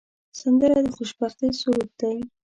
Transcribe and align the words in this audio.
سندره 0.39 0.77
د 0.85 0.87
خوشبختۍ 0.97 1.49
سرود 1.59 1.91
دی 1.99 2.17